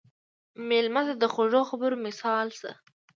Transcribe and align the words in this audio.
مېلمه 0.67 1.01
ته 1.07 1.13
د 1.21 1.23
خوږو 1.33 1.61
خبرو 1.69 1.97
مثال 2.05 2.47
شه. 2.59 2.71